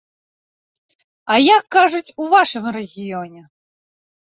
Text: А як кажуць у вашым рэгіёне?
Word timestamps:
А 1.35 1.39
як 1.57 1.63
кажуць 1.77 2.13
у 2.25 2.33
вашым 2.35 2.63
рэгіёне? 2.83 3.41